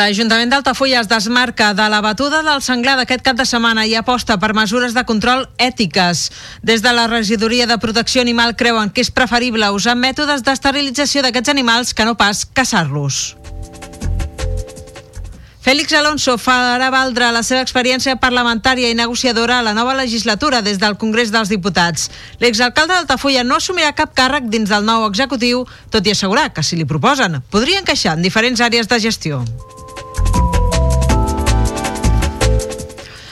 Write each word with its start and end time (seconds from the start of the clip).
L'Ajuntament 0.00 0.48
d'Altafulla 0.48 1.02
es 1.02 1.08
desmarca 1.10 1.74
de 1.76 1.86
la 1.92 1.98
batuda 2.00 2.38
del 2.40 2.62
senglar 2.64 2.94
d'aquest 2.96 3.20
cap 3.20 3.36
de 3.36 3.44
setmana 3.44 3.82
i 3.84 3.92
aposta 3.98 4.38
per 4.40 4.54
mesures 4.56 4.94
de 4.96 5.02
control 5.04 5.42
ètiques. 5.60 6.22
Des 6.64 6.80
de 6.80 6.92
la 6.96 7.04
Regidoria 7.10 7.66
de 7.68 7.76
Protecció 7.76 8.22
Animal 8.24 8.54
creuen 8.56 8.88
que 8.88 9.04
és 9.04 9.10
preferible 9.12 9.68
usar 9.76 9.98
mètodes 10.00 10.40
d'esterilització 10.46 11.20
d'aquests 11.20 11.52
animals 11.52 11.92
que 11.92 12.06
no 12.08 12.14
pas 12.16 12.46
caçar-los. 12.48 13.18
Fèlix 15.60 15.92
Alonso 15.92 16.38
farà 16.40 16.88
valdre 16.88 17.28
la 17.36 17.42
seva 17.44 17.60
experiència 17.60 18.16
parlamentària 18.16 18.88
i 18.88 18.96
negociadora 18.96 19.58
a 19.58 19.66
la 19.66 19.74
nova 19.76 19.92
legislatura 19.98 20.62
des 20.64 20.80
del 20.80 20.96
Congrés 20.96 21.28
dels 21.28 21.52
Diputats. 21.52 22.08
L'exalcalde 22.40 22.94
d'Altafulla 22.94 23.44
no 23.44 23.60
assumirà 23.60 23.92
cap 23.92 24.16
càrrec 24.16 24.48
dins 24.48 24.72
del 24.72 24.88
nou 24.88 25.04
executiu, 25.10 25.66
tot 25.92 26.08
i 26.08 26.16
assegurar 26.16 26.54
que 26.56 26.64
si 26.64 26.80
li 26.80 26.88
proposen 26.88 27.42
podria 27.52 27.84
encaixar 27.84 28.16
en 28.16 28.24
diferents 28.24 28.64
àrees 28.64 28.88
de 28.88 29.00
gestió. 29.04 29.44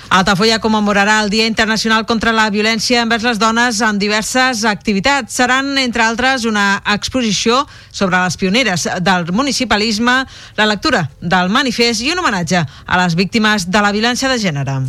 Altafulla 0.09 0.59
commemorarà 0.59 1.19
el 1.23 1.29
Dia 1.31 1.47
Internacional 1.47 2.07
contra 2.09 2.33
la 2.33 2.49
Violència 2.51 3.03
envers 3.05 3.27
les 3.29 3.41
dones 3.41 3.83
amb 3.85 4.01
diverses 4.01 4.65
activitats. 4.65 5.37
Seran, 5.37 5.75
entre 5.79 6.03
altres, 6.03 6.47
una 6.49 6.81
exposició 6.95 7.61
sobre 7.91 8.17
les 8.17 8.39
pioneres 8.41 8.89
del 9.05 9.29
municipalisme, 9.33 10.23
la 10.57 10.69
lectura 10.71 11.05
del 11.21 11.53
manifest 11.53 12.07
i 12.07 12.13
un 12.15 12.25
homenatge 12.25 12.65
a 12.65 13.03
les 13.05 13.19
víctimes 13.21 13.69
de 13.69 13.85
la 13.85 13.93
violència 13.93 14.33
de 14.33 14.41
gènere. 14.41 14.81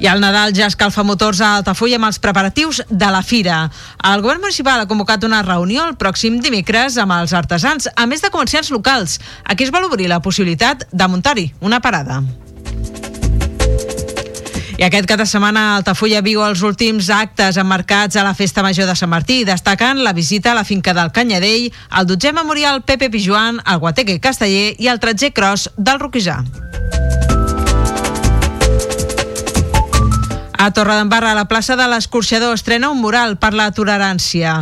I 0.00 0.08
el 0.08 0.22
Nadal 0.24 0.54
ja 0.56 0.64
escalfa 0.70 1.04
motors 1.04 1.42
a 1.44 1.58
Altafulla 1.58 1.98
amb 2.00 2.08
els 2.08 2.18
preparatius 2.24 2.80
de 2.88 3.08
la 3.12 3.20
fira. 3.22 3.66
El 4.10 4.22
govern 4.24 4.40
municipal 4.40 4.80
ha 4.80 4.88
convocat 4.88 5.26
una 5.28 5.42
reunió 5.44 5.84
el 5.84 5.98
pròxim 6.00 6.38
dimecres 6.40 6.96
amb 6.96 7.12
els 7.18 7.34
artesans, 7.36 7.90
a 7.94 8.06
més 8.08 8.24
de 8.24 8.30
comerciants 8.32 8.72
locals. 8.72 9.18
Aquí 9.44 9.68
es 9.68 9.72
vol 9.74 9.84
obrir 9.90 10.08
la 10.08 10.22
possibilitat 10.24 10.86
de 10.90 11.08
muntar-hi 11.08 11.50
una 11.60 11.82
parada. 11.84 12.22
I 14.80 14.86
aquest 14.86 15.04
cap 15.04 15.20
de 15.20 15.26
setmana 15.28 15.74
Altafulla 15.76 16.22
viu 16.24 16.40
els 16.40 16.62
últims 16.64 17.10
actes 17.12 17.58
emmarcats 17.60 18.16
a 18.16 18.24
la 18.24 18.32
Festa 18.32 18.64
Major 18.64 18.88
de 18.88 18.96
Sant 18.96 19.12
Martí, 19.12 19.42
destacant 19.44 20.00
la 20.00 20.14
visita 20.16 20.54
a 20.54 20.56
la 20.56 20.64
finca 20.64 20.96
del 20.96 21.12
Canyadell, 21.12 21.68
el 21.68 22.08
12è 22.08 22.32
Memorial 22.32 22.80
Pepe 22.88 23.10
Pijuan, 23.12 23.60
el 23.60 23.84
Guateque 23.84 24.16
Casteller 24.24 24.72
i 24.80 24.88
el 24.88 25.04
13è 25.04 25.34
Cross 25.36 25.74
del 25.76 26.00
Roquisà. 26.00 26.40
A 30.60 30.72
Torredembarra, 30.72 31.32
la 31.32 31.46
plaça 31.48 31.72
de 31.72 31.86
l'Escorxador 31.88 32.52
estrena 32.52 32.90
un 32.92 32.98
mural 33.00 33.38
per 33.40 33.54
la 33.56 33.70
tolerància. 33.72 34.58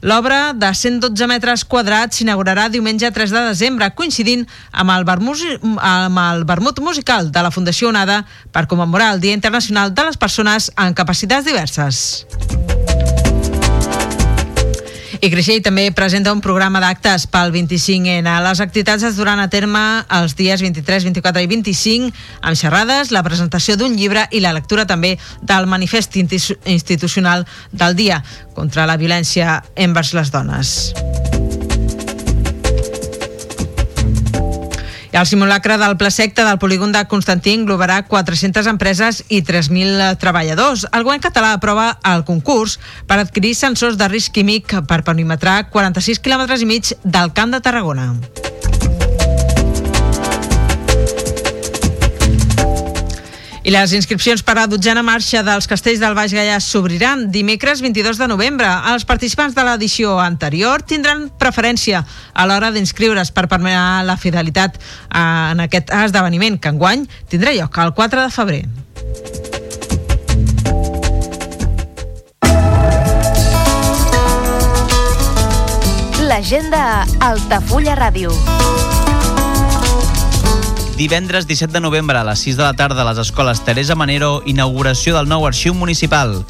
L'obra 0.00 0.54
de 0.56 0.70
112 0.72 1.28
metres 1.28 1.66
quadrats 1.68 2.16
s'inaugurarà 2.16 2.70
diumenge 2.72 3.10
3 3.12 3.36
de 3.36 3.44
desembre, 3.50 3.90
coincidint 3.92 4.46
amb 4.72 4.96
el, 4.96 5.04
vermusi, 5.04 5.52
amb 5.76 6.24
el 6.24 6.46
vermut 6.48 6.80
musical 6.80 7.28
de 7.28 7.44
la 7.44 7.52
Fundació 7.52 7.92
Onada 7.92 8.22
per 8.48 8.64
commemorar 8.64 9.12
el 9.12 9.20
Dia 9.20 9.36
Internacional 9.36 9.92
de 9.92 10.08
les 10.08 10.16
Persones 10.16 10.72
amb 10.72 10.96
Capacitats 10.96 11.44
Diverses. 11.44 12.61
I 15.22 15.28
Creixell 15.30 15.60
també 15.62 15.84
presenta 15.94 16.32
un 16.34 16.40
programa 16.42 16.80
d'actes 16.82 17.28
pel 17.30 17.52
25N. 17.54 18.26
Les 18.42 18.62
activitats 18.64 19.04
es 19.06 19.14
duran 19.14 19.38
a 19.38 19.46
terme 19.52 19.82
els 20.18 20.34
dies 20.34 20.64
23, 20.66 21.06
24 21.06 21.44
i 21.44 21.46
25 21.52 22.10
amb 22.40 22.58
xerrades, 22.58 23.12
la 23.14 23.22
presentació 23.22 23.76
d'un 23.78 23.94
llibre 23.94 24.26
i 24.34 24.42
la 24.42 24.50
lectura 24.56 24.82
també 24.82 25.14
del 25.46 25.70
manifest 25.70 26.18
institucional 26.18 27.46
del 27.70 27.94
dia 27.94 28.18
contra 28.58 28.88
la 28.90 28.98
violència 28.98 29.60
envers 29.76 30.10
les 30.18 30.34
dones. 30.34 30.74
El 35.20 35.26
simulacre 35.26 35.76
del 35.76 35.98
pla 36.00 36.10
secte 36.10 36.44
del 36.44 36.58
polígon 36.58 36.92
de 36.92 37.04
Constantí 37.08 37.52
englobarà 37.52 37.98
400 38.08 38.66
empreses 38.70 39.22
i 39.28 39.42
3.000 39.44 40.16
treballadors. 40.22 40.86
El 40.88 41.04
govern 41.04 41.20
català 41.20 41.52
aprova 41.52 41.98
el 42.14 42.24
concurs 42.24 42.78
per 43.06 43.20
adquirir 43.20 43.52
sensors 43.58 44.00
de 44.00 44.08
risc 44.08 44.32
químic 44.32 44.72
per 44.88 45.02
perimetrar 45.04 45.68
46 45.68 46.24
km 46.24 46.48
i 46.56 46.70
mig 46.72 46.94
del 47.04 47.36
Camp 47.36 47.52
de 47.52 47.60
Tarragona. 47.60 48.14
I 53.62 53.70
les 53.70 53.92
inscripcions 53.94 54.42
per 54.42 54.56
la 54.58 54.64
dotzena 54.66 55.04
marxa 55.06 55.44
dels 55.46 55.68
castells 55.70 56.00
del 56.02 56.16
Baix 56.18 56.32
Gaià 56.34 56.56
s'obriran 56.58 57.28
dimecres 57.30 57.78
22 57.84 58.18
de 58.18 58.26
novembre. 58.26 58.66
Els 58.90 59.06
participants 59.06 59.54
de 59.54 59.62
l'edició 59.62 60.16
anterior 60.18 60.82
tindran 60.82 61.28
preferència 61.38 62.02
a 62.34 62.46
l'hora 62.50 62.72
d'inscriure's 62.74 63.30
per 63.30 63.46
permetre 63.46 64.02
la 64.08 64.16
fidelitat 64.18 64.80
en 65.14 65.62
aquest 65.62 65.94
esdeveniment 65.94 66.58
que 66.58 66.74
enguany 66.74 67.06
tindrà 67.30 67.54
lloc 67.54 67.78
el 67.78 67.94
4 67.94 68.26
de 68.26 68.34
febrer. 68.34 68.64
L'agenda 76.26 77.06
Altafulla 77.20 77.94
Ràdio. 77.94 78.34
Divendres 81.02 81.48
17 81.48 81.72
de 81.72 81.80
novembre 81.80 82.16
a 82.16 82.22
les 82.22 82.38
6 82.38 82.56
de 82.56 82.62
la 82.62 82.74
tarda 82.74 83.02
a 83.02 83.04
les 83.08 83.18
escoles 83.18 83.64
Teresa 83.66 83.96
Manero, 83.98 84.40
inauguració 84.46 85.16
del 85.16 85.26
nou 85.26 85.42
arxiu 85.48 85.74
municipal. 85.74 86.46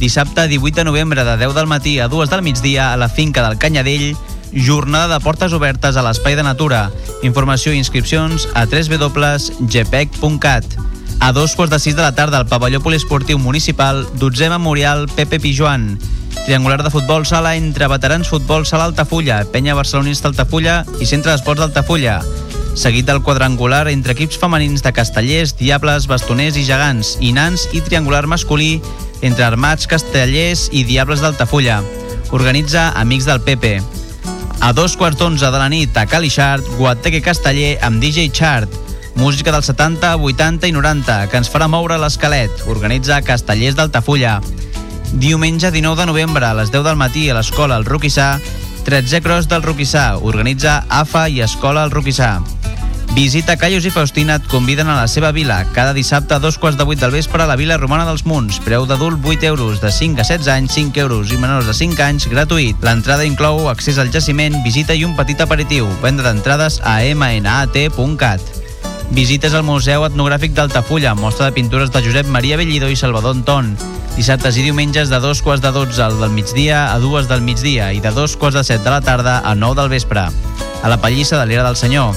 Dissabte 0.00 0.48
18 0.50 0.80
de 0.80 0.84
novembre 0.88 1.22
de 1.22 1.36
10 1.38 1.54
del 1.54 1.68
matí 1.70 2.00
a 2.02 2.08
2 2.10 2.26
del 2.32 2.42
migdia 2.42 2.92
a 2.92 2.96
la 2.98 3.06
finca 3.08 3.46
del 3.46 3.58
Canyadell, 3.62 4.16
jornada 4.50 5.06
de 5.14 5.20
portes 5.22 5.54
obertes 5.54 5.94
a 5.94 6.02
l'Espai 6.02 6.34
de 6.34 6.42
Natura. 6.42 6.90
Informació 7.22 7.70
i 7.70 7.78
inscripcions 7.78 8.48
a 8.58 8.66
www.gpec.cat. 8.66 9.44
A 11.20 11.30
dos 11.30 11.54
quarts 11.54 11.70
de 11.70 11.78
sis 11.78 11.94
de 11.94 12.02
la 12.02 12.10
tarda 12.18 12.42
al 12.42 12.50
pavelló 12.50 12.82
poliesportiu 12.82 13.38
municipal, 13.38 14.02
12è 14.18 14.50
Memorial 14.50 15.06
Pepe 15.14 15.38
Pijuan. 15.38 15.94
Triangular 16.42 16.82
de 16.82 16.90
futbol 16.90 17.22
sala 17.22 17.54
entre 17.54 17.86
veterans 17.86 18.26
futbol 18.26 18.66
sala 18.66 18.90
Altafulla, 18.90 19.44
penya 19.46 19.78
barcelonista 19.78 20.26
Altafulla 20.26 20.82
i 20.98 21.06
centre 21.06 21.30
d'esports 21.30 21.62
d'Altafulla 21.62 22.18
seguit 22.74 23.06
del 23.06 23.22
quadrangular 23.22 23.88
entre 23.88 24.14
equips 24.16 24.38
femenins 24.40 24.82
de 24.82 24.92
castellers, 24.92 25.56
diables, 25.58 26.06
bastoners 26.08 26.56
i 26.56 26.64
gegants, 26.66 27.16
i 27.20 27.32
nans 27.36 27.66
i 27.72 27.82
triangular 27.84 28.26
masculí 28.26 28.80
entre 29.22 29.44
armats, 29.44 29.86
castellers 29.86 30.68
i 30.72 30.84
diables 30.88 31.20
d'Altafulla. 31.20 31.82
Organitza 32.32 32.90
Amics 32.98 33.28
del 33.28 33.42
Pepe. 33.44 33.80
A 34.62 34.72
dos 34.72 34.96
quarts 34.96 35.18
d'onze 35.18 35.50
de 35.50 35.58
la 35.58 35.68
nit 35.68 35.96
a 35.98 36.06
Calixart, 36.06 36.64
Guateque 36.78 37.20
Casteller 37.22 37.76
amb 37.82 38.00
DJ 38.00 38.30
Chart. 38.32 38.80
Música 39.14 39.52
dels 39.52 39.68
70, 39.68 40.16
80 40.16 40.70
i 40.70 40.72
90 40.72 41.18
que 41.28 41.36
ens 41.42 41.50
farà 41.52 41.68
moure 41.68 41.98
l'esquelet. 42.00 42.64
Organitza 42.72 43.20
Castellers 43.26 43.76
d'Altafulla. 43.76 44.40
Diumenge 45.12 45.70
19 45.70 46.00
de 46.00 46.08
novembre 46.08 46.46
a 46.48 46.54
les 46.56 46.72
10 46.72 46.86
del 46.88 46.96
matí 46.96 47.28
a 47.28 47.36
l'escola 47.36 47.76
El 47.76 47.84
Roquissà 47.84 48.38
13è 48.82 49.20
Cross 49.20 49.46
del 49.46 49.62
Roquissà. 49.62 50.18
Organitza 50.18 50.84
AFA 50.88 51.28
i 51.28 51.40
Escola 51.40 51.84
El 51.84 51.90
Roquissà. 51.90 52.61
Visita 53.14 53.58
Callos 53.58 53.84
i 53.84 53.90
Faustina 53.92 54.38
et 54.40 54.46
conviden 54.48 54.88
a 54.88 54.94
la 54.96 55.08
seva 55.08 55.34
vila. 55.36 55.58
Cada 55.76 55.92
dissabte 55.92 56.32
a 56.32 56.38
dos 56.40 56.56
quarts 56.56 56.78
de 56.78 56.86
vuit 56.88 56.98
del 56.98 57.12
vespre 57.12 57.42
a 57.42 57.46
la 57.46 57.58
Vila 57.60 57.76
Romana 57.76 58.06
dels 58.08 58.24
Munts. 58.24 58.56
Preu 58.64 58.86
d'adult 58.88 59.20
8 59.20 59.44
euros, 59.50 59.82
de 59.82 59.92
5 59.92 60.22
a 60.22 60.24
16 60.24 60.48
anys 60.48 60.72
5 60.72 60.96
euros 61.04 61.30
i 61.30 61.36
menors 61.36 61.68
de 61.68 61.74
5 61.76 62.00
anys 62.00 62.26
gratuït. 62.32 62.80
L'entrada 62.80 63.28
inclou 63.28 63.68
accés 63.68 64.00
al 64.00 64.08
jaciment, 64.10 64.56
visita 64.64 64.96
i 64.96 65.04
un 65.04 65.12
petit 65.14 65.40
aperitiu. 65.44 65.90
Venda 66.00 66.24
d'entrades 66.24 66.80
a 66.88 67.02
mnat.cat. 67.12 68.40
Visites 69.12 69.52
al 69.52 69.68
Museu 69.68 70.06
Etnogràfic 70.08 70.56
d'Altafulla, 70.56 71.12
mostra 71.12 71.50
de 71.50 71.56
pintures 71.60 71.92
de 71.92 72.00
Josep 72.00 72.32
Maria 72.32 72.56
Bellido 72.56 72.88
i 72.88 72.96
Salvador 72.96 73.36
Anton. 73.36 73.74
Dissabtes 74.16 74.56
i 74.56 74.64
diumenges 74.64 75.12
de 75.12 75.20
dos 75.20 75.44
quarts 75.44 75.60
de 75.60 75.68
12 75.68 76.00
al 76.00 76.16
del 76.16 76.32
migdia 76.32 76.86
a 76.94 76.98
dues 76.98 77.28
del 77.28 77.44
migdia 77.44 77.92
i 77.92 78.00
de 78.00 78.16
dos 78.16 78.38
quarts 78.40 78.56
de 78.56 78.64
set 78.64 78.80
de 78.80 78.90
la 78.96 79.04
tarda 79.04 79.42
a 79.44 79.54
9 79.54 79.82
del 79.82 79.92
vespre. 79.92 80.30
A 80.82 80.88
la 80.88 80.96
Pallissa 80.96 81.36
de 81.36 81.44
l'Era 81.44 81.68
del 81.68 81.76
Senyor. 81.76 82.16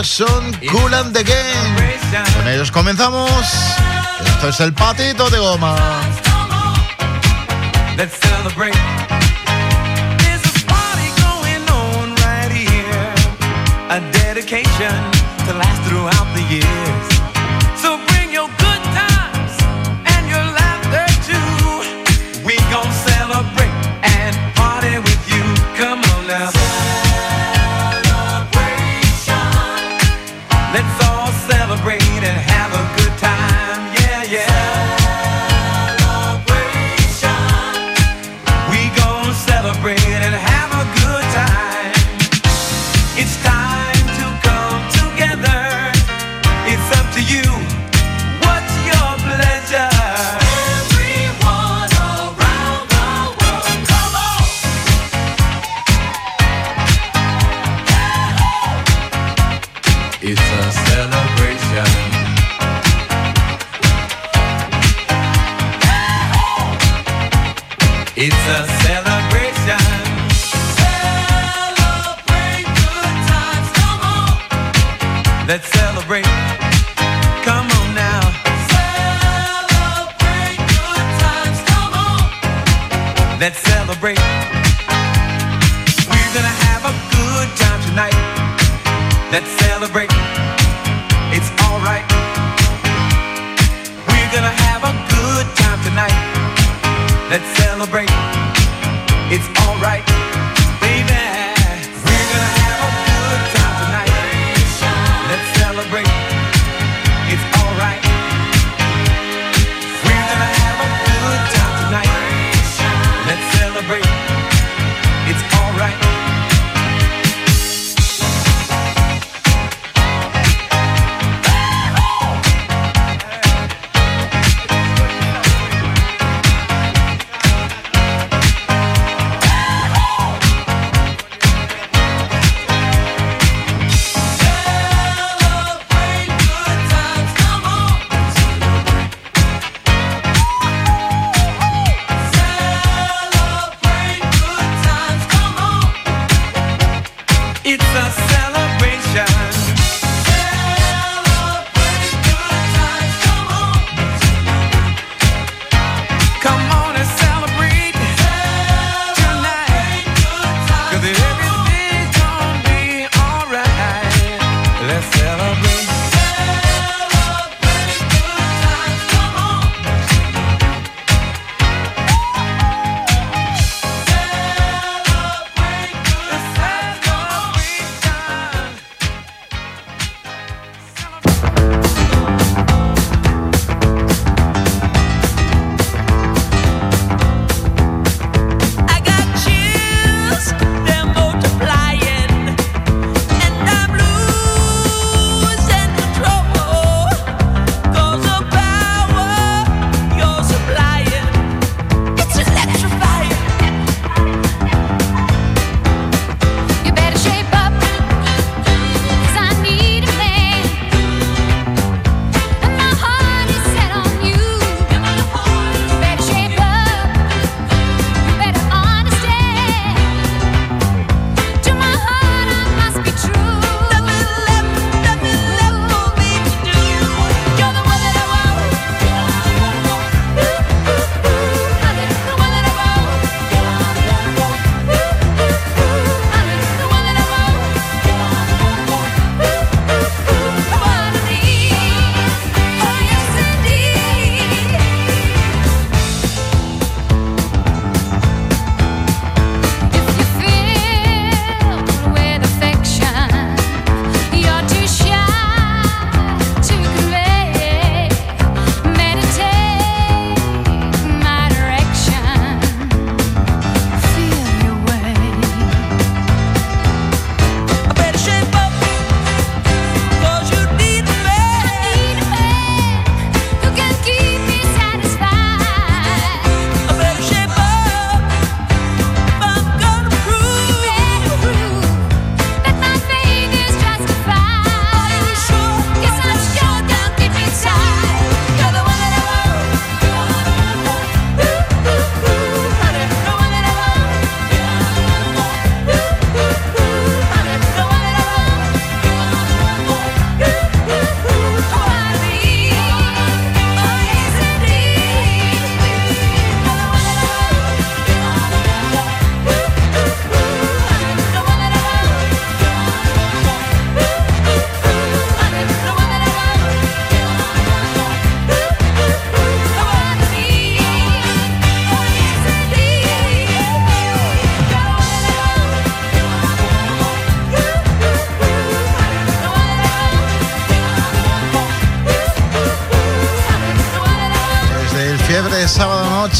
Ellos 0.00 0.16
son 0.16 0.56
Cool 0.70 0.94
and 0.94 1.12
the 1.12 1.22
Game. 1.22 1.92
Con 2.34 2.48
ellos 2.48 2.70
comenzamos. 2.70 3.30
Esto 4.24 4.48
es 4.48 4.60
el 4.60 4.72
patito 4.72 5.28
de 5.28 5.36
goma. 5.36 5.76
Let's 7.98 8.14
celebrate. 8.18 8.72
Dedication 14.24 14.94
to 15.46 15.52
last 15.52 15.82
throughout 15.82 15.99
Let's 83.40 83.56
celebrate. 83.60 84.18
We're 86.10 86.32
gonna 86.36 86.56
have 86.68 86.84
a 86.84 86.92
good 87.08 87.48
time 87.56 87.80
tonight. 87.88 88.12
Let's 89.32 89.48
celebrate. 89.64 90.10
It's 91.32 91.48
alright. 91.64 92.04
We're 94.04 94.30
gonna 94.36 94.52
have 94.68 94.84
a 94.84 94.92
good 95.08 95.46
time 95.56 95.80
tonight. 95.88 96.12
Let's 97.30 97.48
celebrate. 97.56 98.12
It's 99.32 99.48
alright, 99.64 100.04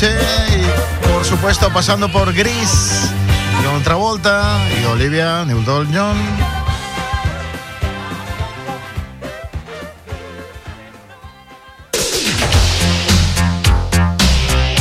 y 0.07 1.09
por 1.09 1.25
supuesto 1.25 1.71
pasando 1.71 2.11
por 2.11 2.33
Gris, 2.33 3.11
John 3.63 3.83
Travolta 3.83 4.59
y 4.81 4.85
Olivia 4.87 5.45
Newton-John. 5.45 6.17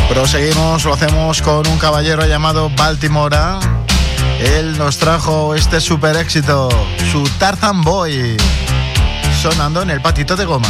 Proseguimos, 0.08 0.86
lo 0.86 0.94
hacemos 0.94 1.42
con 1.42 1.68
un 1.68 1.78
caballero 1.78 2.26
llamado 2.26 2.70
Baltimora. 2.70 3.60
Él 4.40 4.78
nos 4.78 4.98
trajo 5.00 5.54
este 5.54 5.82
super 5.82 6.16
éxito, 6.16 6.70
su 7.12 7.24
Tarzan 7.40 7.84
Boy, 7.84 8.38
sonando 9.42 9.82
en 9.82 9.90
el 9.90 10.02
patito 10.02 10.38
de 10.38 10.46
goma. 10.46 10.70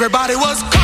everybody 0.00 0.36
was. 0.36 0.77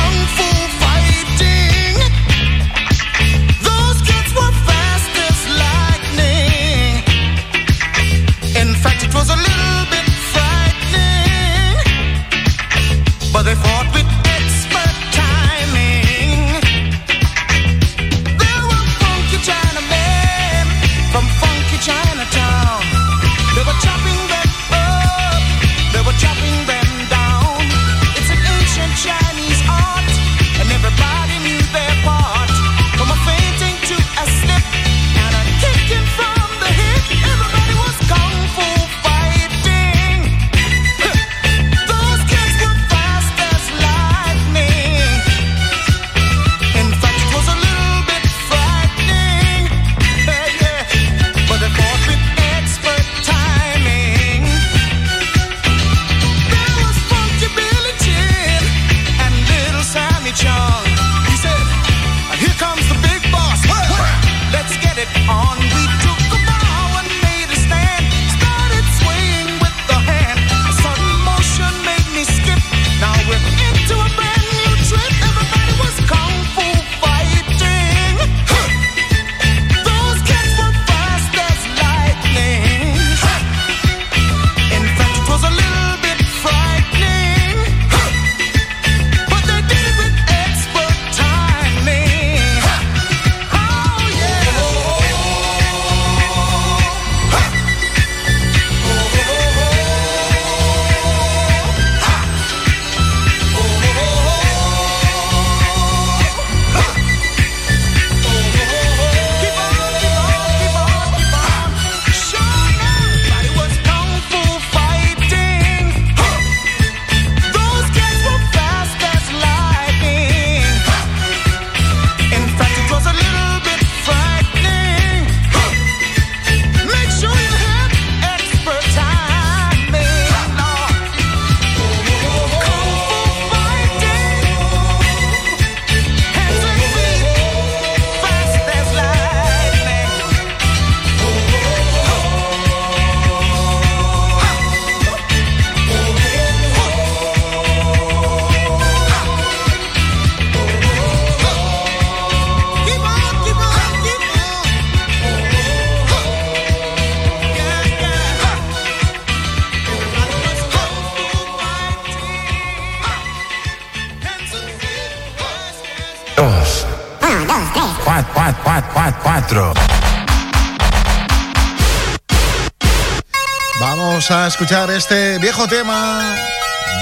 escuchar 174.55 174.89
este 174.89 175.37
viejo 175.39 175.67
tema, 175.67 176.33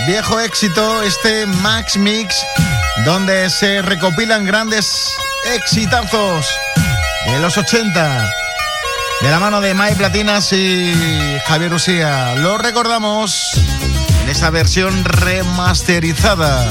viejo 0.08 0.40
éxito, 0.40 1.04
este 1.04 1.46
Max 1.46 1.98
Mix, 1.98 2.44
donde 3.06 3.48
se 3.52 3.84
recopilan 3.84 4.44
grandes 4.44 5.16
exitazos 5.54 6.48
de 7.28 7.40
los 7.40 7.56
80, 7.56 8.32
de 9.22 9.30
la 9.30 9.40
mano 9.40 9.62
de 9.62 9.76
Mai 9.76 9.94
Platinas 9.94 10.52
y 10.52 10.96
Javier 11.46 11.76
Usía. 11.76 12.34
Lo 12.38 12.58
recordamos 12.58 13.52
en 14.24 14.30
esta 14.30 14.50
versión 14.50 15.06
remasterizada. 15.06 16.68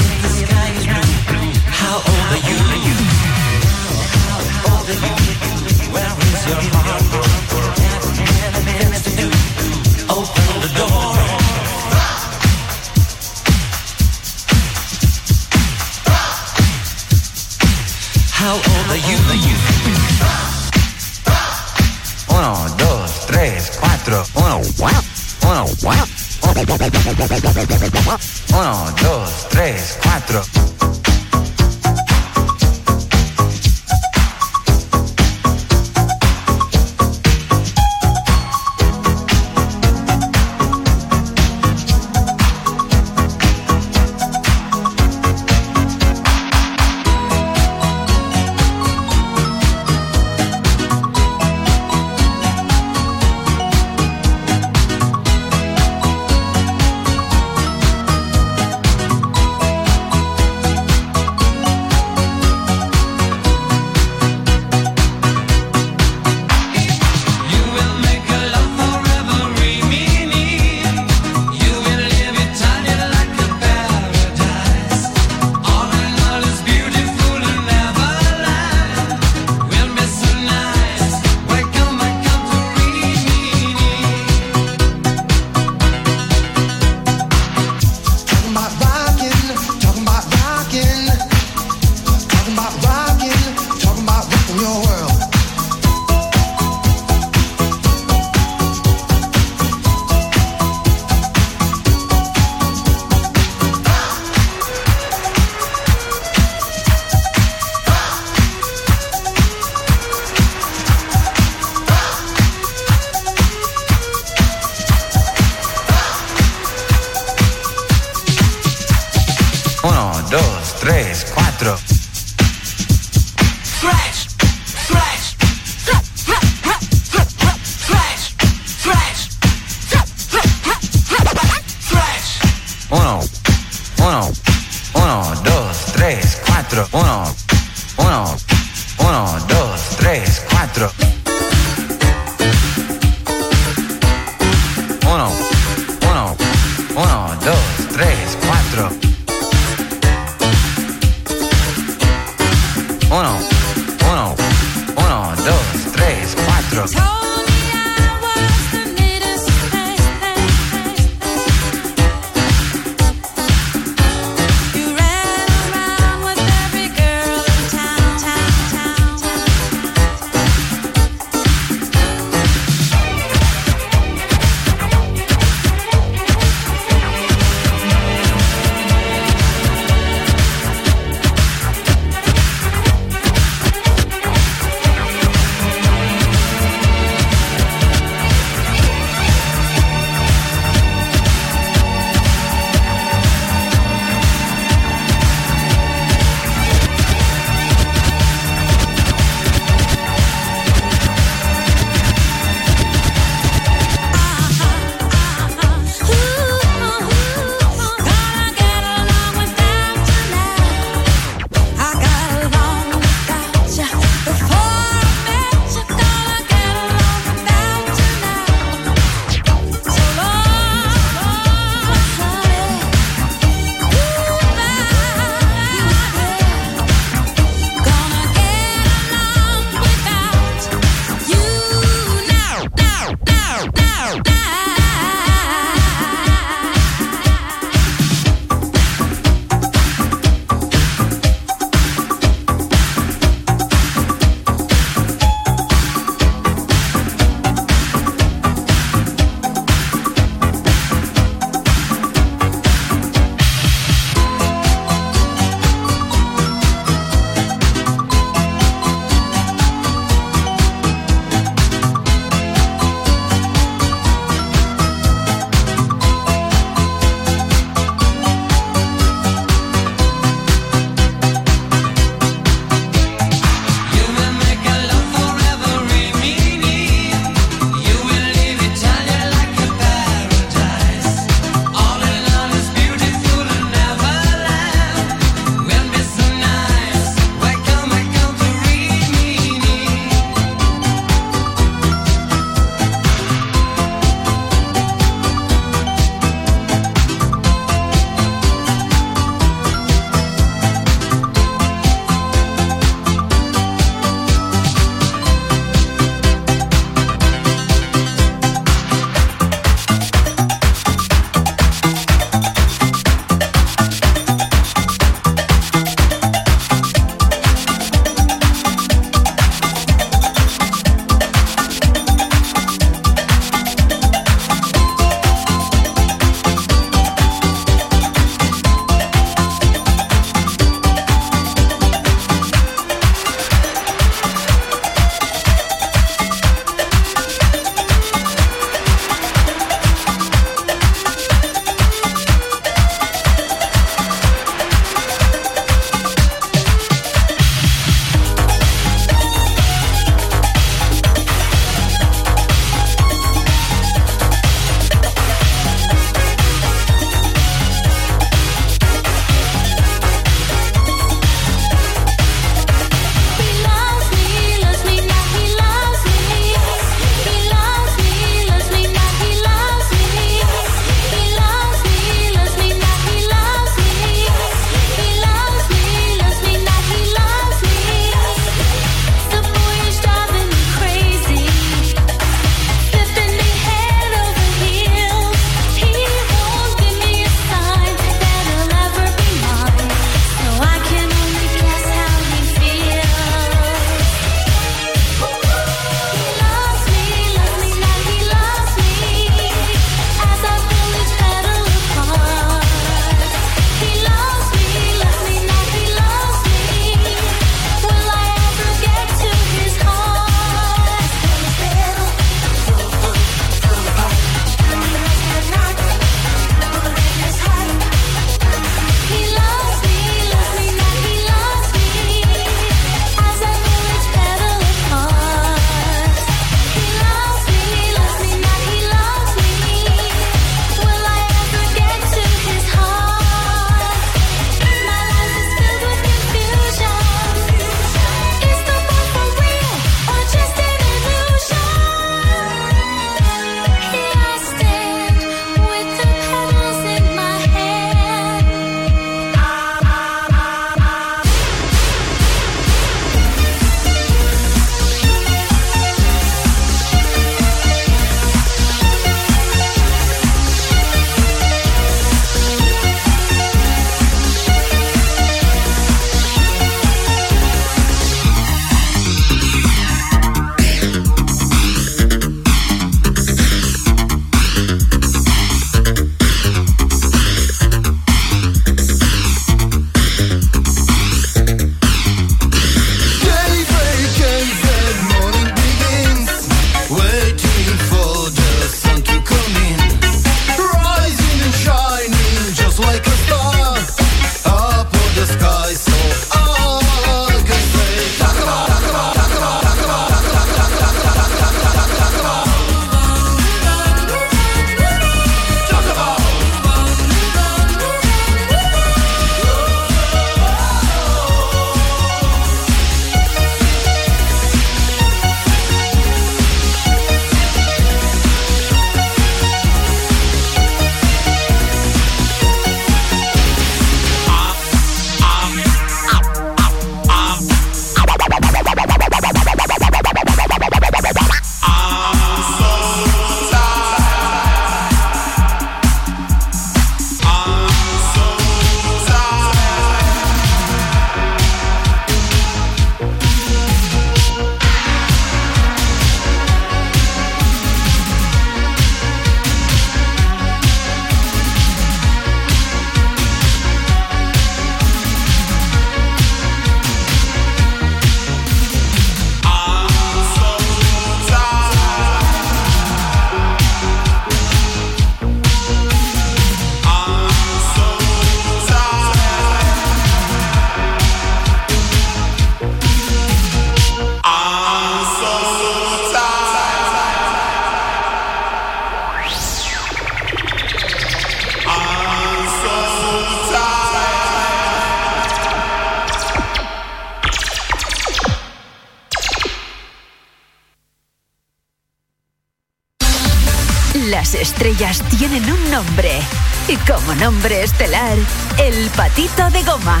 Nombre 597.18 597.62
estelar, 597.62 598.18
el 598.58 598.90
patito 598.90 599.48
de 599.50 599.62
goma. 599.62 600.00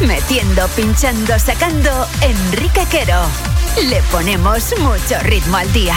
Metiendo, 0.00 0.68
pinchando, 0.68 1.38
sacando, 1.38 2.06
Enrique 2.20 2.86
Quero. 2.90 3.22
Le 3.84 4.02
ponemos 4.04 4.74
mucho 4.80 5.18
ritmo 5.22 5.56
al 5.56 5.72
día. 5.72 5.96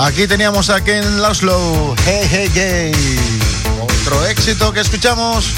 Aquí 0.00 0.28
teníamos 0.28 0.70
a 0.70 0.80
Ken 0.80 1.20
Laszlo, 1.20 1.96
Hey 2.06 2.28
Hey 2.30 2.48
Gay. 2.54 2.92
Otro 3.82 4.24
éxito 4.26 4.72
que 4.72 4.78
escuchamos, 4.78 5.54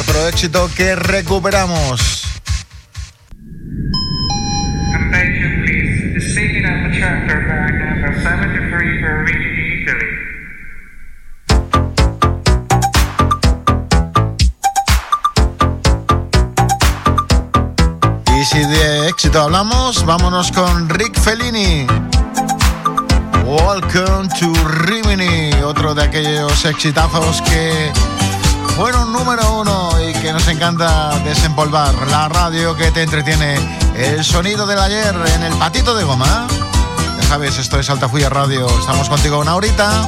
otro 0.00 0.26
éxito 0.26 0.68
que 0.76 0.96
recuperamos. 0.96 2.24
Attention 4.92 5.62
please, 5.62 6.12
the 6.12 6.20
seating 6.20 6.64
of 6.66 6.90
the 6.90 6.98
tractor 6.98 7.46
bag 7.46 7.78
number 7.78 8.20
73 8.20 9.00
for 9.00 9.24
reaching 9.24 9.56
Italy. 9.82 10.10
Y 18.40 18.44
si 18.44 18.58
de 18.58 19.08
éxito 19.08 19.40
hablamos, 19.40 20.04
vámonos 20.04 20.50
con 20.50 20.88
Rick 20.88 21.16
Fellini. 21.20 21.86
Welcome 23.48 24.28
to 24.40 24.52
Rimini, 24.84 25.50
otro 25.62 25.94
de 25.94 26.02
aquellos 26.02 26.66
exitazos 26.66 27.40
que 27.40 27.90
fueron 28.76 29.10
número 29.10 29.60
uno 29.60 29.90
y 30.06 30.12
que 30.20 30.34
nos 30.34 30.46
encanta 30.48 31.18
desempolvar. 31.20 31.94
La 32.08 32.28
radio 32.28 32.76
que 32.76 32.90
te 32.90 33.04
entretiene, 33.04 33.56
el 33.96 34.22
sonido 34.22 34.66
del 34.66 34.78
ayer 34.78 35.16
en 35.34 35.44
el 35.44 35.54
patito 35.54 35.96
de 35.96 36.04
goma. 36.04 36.46
Ya 37.16 37.22
sabes, 37.26 37.56
esto 37.56 37.80
es 37.80 37.88
Altafulla 37.88 38.28
Radio. 38.28 38.66
Estamos 38.80 39.08
contigo 39.08 39.38
una 39.38 39.56
horita. 39.56 40.06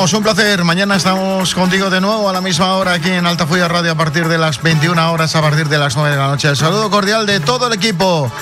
Vamos, 0.00 0.14
un 0.14 0.22
placer. 0.22 0.64
Mañana 0.64 0.96
estamos 0.96 1.54
contigo 1.54 1.90
de 1.90 2.00
nuevo 2.00 2.26
a 2.26 2.32
la 2.32 2.40
misma 2.40 2.74
hora 2.76 2.94
aquí 2.94 3.10
en 3.10 3.26
Altafulla 3.26 3.68
Radio 3.68 3.92
a 3.92 3.94
partir 3.96 4.28
de 4.28 4.38
las 4.38 4.62
21 4.62 5.12
horas, 5.12 5.36
a 5.36 5.42
partir 5.42 5.68
de 5.68 5.76
las 5.76 5.94
9 5.94 6.12
de 6.12 6.16
la 6.16 6.28
noche. 6.28 6.48
El 6.48 6.56
saludo 6.56 6.88
cordial 6.88 7.26
de 7.26 7.38
todo 7.38 7.66
el 7.66 7.74
equipo. 7.74 8.32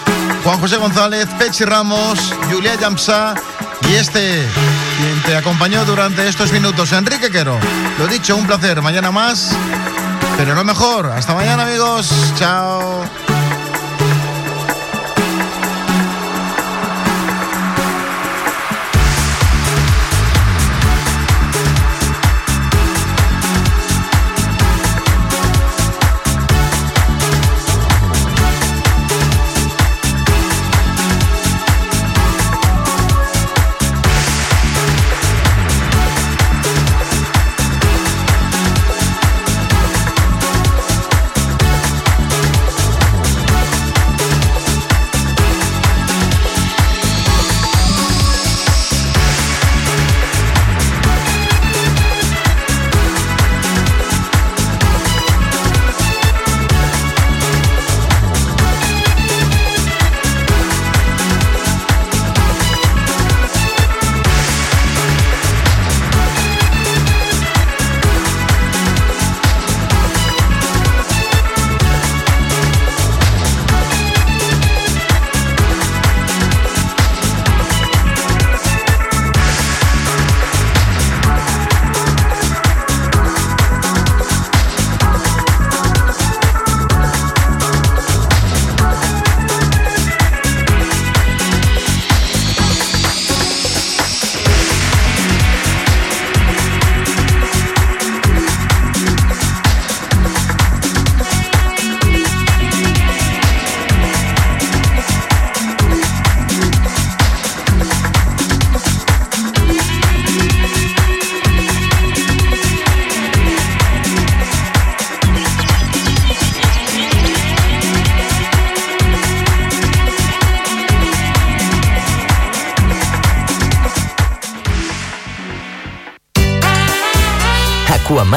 Juan 0.45 0.61
José 0.61 0.77
González, 0.77 1.27
Pechi 1.37 1.65
Ramos, 1.65 2.33
Julia 2.49 2.77
Yamsa 2.77 3.35
y 3.91 3.95
este, 3.95 4.47
quien 4.99 5.23
te 5.25 5.37
acompañó 5.37 5.85
durante 5.85 6.29
estos 6.29 6.53
minutos, 6.53 6.93
Enrique 6.93 7.29
Quero. 7.29 7.59
Lo 7.99 8.07
dicho, 8.07 8.37
un 8.37 8.47
placer. 8.47 8.81
Mañana 8.81 9.11
más, 9.11 9.51
pero 10.37 10.55
no 10.55 10.63
mejor. 10.63 11.07
Hasta 11.07 11.35
mañana, 11.35 11.65
amigos. 11.65 12.09
Chao. 12.39 13.28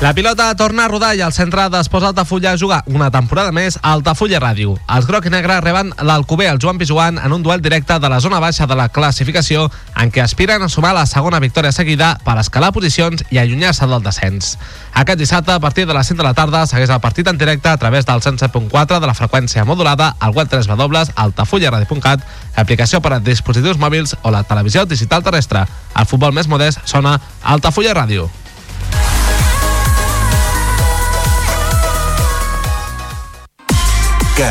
La 0.00 0.14
pilota 0.14 0.54
torna 0.54 0.84
a 0.84 0.88
rodar 0.88 1.16
i 1.18 1.20
el 1.26 1.32
centre 1.34 1.64
d'Esports 1.74 2.06
Altafulla 2.06 2.52
juga 2.56 2.84
una 2.86 3.08
temporada 3.10 3.50
més 3.50 3.80
a 3.82 3.96
Altafulla 3.96 4.38
Ràdio. 4.38 4.76
Els 4.94 5.08
groc 5.10 5.26
i 5.26 5.32
negre 5.34 5.56
reben 5.58 5.90
l'Alcover 6.06 6.46
al 6.52 6.60
Joan 6.62 6.78
Pijuan 6.78 7.18
en 7.18 7.34
un 7.34 7.42
duel 7.42 7.58
directe 7.64 7.98
de 7.98 8.08
la 8.08 8.20
zona 8.22 8.38
baixa 8.38 8.68
de 8.70 8.76
la 8.78 8.86
classificació 8.94 9.66
en 9.98 10.14
què 10.14 10.22
aspiren 10.22 10.62
a 10.62 10.70
sumar 10.70 10.94
la 10.94 11.04
segona 11.10 11.42
victòria 11.42 11.74
seguida 11.74 12.12
per 12.22 12.38
escalar 12.38 12.70
posicions 12.70 13.26
i 13.34 13.42
allunyar-se 13.42 13.90
del 13.90 14.06
descens. 14.06 14.54
Aquest 14.94 15.18
dissabte, 15.18 15.50
a 15.50 15.58
partir 15.58 15.88
de 15.88 15.98
les 15.98 16.06
5 16.06 16.22
de 16.22 16.30
la 16.30 16.34
tarda, 16.34 16.64
segueix 16.70 16.94
el 16.94 17.02
partit 17.02 17.26
en 17.26 17.38
directe 17.38 17.68
a 17.68 17.76
través 17.76 18.06
del 18.06 18.22
107.4 18.22 19.00
de 19.02 19.06
la 19.06 19.18
freqüència 19.18 19.66
modulada 19.66 20.14
al 20.20 20.30
web 20.30 20.46
3 20.46 20.70
w 20.78 21.06
altafullaradio.cat, 21.26 22.22
aplicació 22.54 23.02
per 23.02 23.16
a 23.16 23.18
dispositius 23.18 23.82
mòbils 23.82 24.14
o 24.22 24.30
la 24.30 24.46
televisió 24.46 24.86
digital 24.86 25.26
terrestre. 25.26 25.66
El 25.98 26.06
futbol 26.06 26.30
més 26.30 26.46
modest 26.46 26.86
sona 26.86 27.18
Altafulla 27.42 27.98
Ràdio. 27.98 28.30